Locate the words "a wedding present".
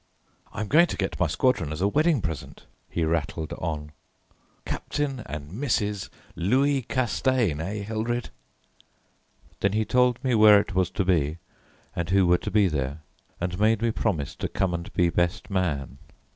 1.79-2.65